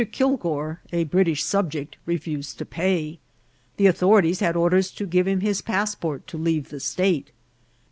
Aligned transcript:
Kilgour, 0.11 0.79
a 0.91 1.03
British 1.03 1.43
subject, 1.43 1.95
refused 2.07 2.57
to 2.57 2.65
pay. 2.65 3.19
The 3.77 3.87
au 3.87 3.91
thorities 3.91 4.39
had 4.39 4.55
orders 4.55 4.89
to 4.93 5.05
give 5.05 5.27
him 5.27 5.41
his 5.41 5.61
passport 5.61 6.25
to 6.25 6.39
leave 6.39 6.69
the 6.69 6.79
state. 6.79 7.29